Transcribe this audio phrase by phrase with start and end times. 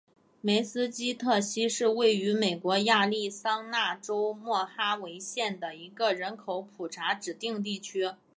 [0.41, 8.11] 梅斯基特溪是位于美国亚利桑那州莫哈维县的一个人口普查指定地区。